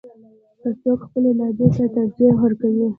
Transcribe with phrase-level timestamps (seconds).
[0.61, 2.87] که څوک خپلې لهجې ته ترجیح ورکوي.